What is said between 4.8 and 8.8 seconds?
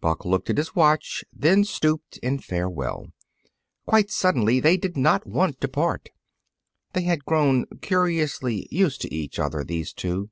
not want to part. They had grown curiously